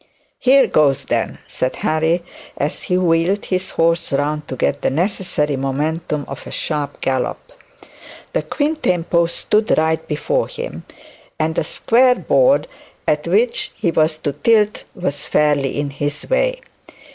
'Here 0.39 0.65
goes 0.65 1.05
then,' 1.05 1.37
said 1.45 1.75
Harry 1.75 2.23
as 2.57 2.79
he 2.81 2.97
wheeled 2.97 3.45
his 3.45 3.69
horse 3.69 4.11
round 4.11 4.47
to 4.47 4.55
get 4.55 4.81
the 4.81 4.89
necessary 4.89 5.55
momentum 5.55 6.25
of 6.27 6.47
a 6.47 6.51
sharp 6.51 6.99
gallop. 7.01 7.51
The 8.33 8.41
quintain 8.41 9.03
post 9.03 9.37
stood 9.37 9.77
right 9.77 10.07
before 10.07 10.47
him, 10.47 10.85
and 11.37 11.53
the 11.53 11.63
square 11.63 12.15
board 12.15 12.65
at 13.07 13.27
which 13.27 13.73
he 13.77 13.91
was 13.91 14.17
to 14.17 14.31
tilt 14.31 14.85
was 14.95 15.25
fairly 15.27 15.79
in 15.79 15.89
the 15.89 16.27
way. 16.31 16.61